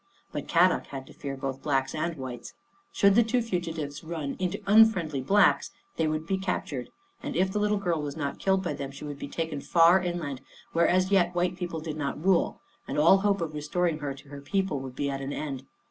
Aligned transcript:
But 0.31 0.47
Kadok 0.47 0.87
had 0.87 1.05
to 1.05 1.13
fear 1.13 1.37
both 1.37 1.61
Blacks 1.61 1.93
and 1.93 2.15
Whites. 2.17 2.55
Should 2.91 3.13
the 3.13 3.21
two 3.21 3.39
fugitives 3.39 4.03
run 4.03 4.35
into 4.39 4.59
unfriendly 4.65 5.21
Blacks 5.21 5.69
they 5.97 6.07
would 6.07 6.25
be 6.25 6.39
captured, 6.39 6.89
and 7.21 7.35
if 7.35 7.51
the 7.53 7.59
little 7.59 7.77
girl 7.77 8.01
was 8.01 8.17
not 8.17 8.39
killed 8.39 8.63
by 8.63 8.73
them 8.73 8.89
she 8.89 9.05
would 9.05 9.19
be 9.19 9.27
taken 9.27 9.61
far 9.61 10.01
inland, 10.01 10.41
where 10.73 10.87
as 10.87 11.11
yet 11.11 11.35
white 11.35 11.55
people 11.55 11.81
did 11.81 11.97
not 11.97 12.25
rule, 12.25 12.59
and 12.87 12.97
all 12.97 13.17
hope 13.19 13.41
of 13.41 13.53
restoring 13.53 13.99
her 13.99 14.15
to 14.15 14.29
her 14.29 14.41
people 14.41 14.79
would 14.79 14.95
be 14.95 15.07
at 15.07 15.21
an 15.21 15.33
end. 15.33 15.65